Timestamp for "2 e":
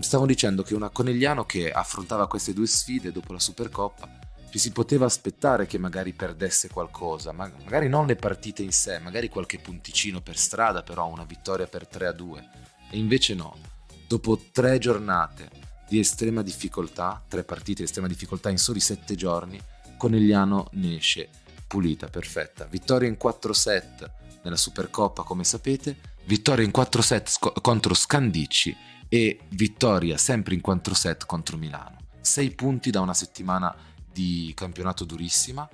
12.12-12.98